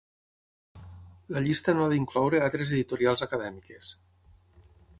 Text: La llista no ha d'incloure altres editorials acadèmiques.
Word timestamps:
La 1.35 1.43
llista 1.47 1.75
no 1.75 1.85
ha 1.85 1.91
d'incloure 1.93 2.39
altres 2.45 2.73
editorials 2.79 3.25
acadèmiques. 3.27 3.95